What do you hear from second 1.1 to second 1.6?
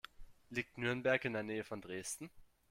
in der